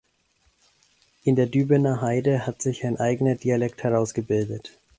In 1.25 1.35
der 1.35 1.45
Dübener 1.45 2.01
Heide 2.01 2.47
hat 2.47 2.59
sich 2.63 2.83
ein 2.87 2.97
eigener 2.97 3.35
Dialekt 3.35 3.83
herausgebildet. 3.83 4.79